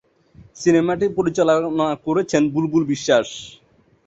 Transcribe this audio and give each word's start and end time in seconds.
সিনেমাটি 0.55 1.05
পরিচালনা 1.17 1.87
করেছেন 2.05 2.43
বুলবুল 2.53 2.83
বিশ্বাস। 2.91 3.27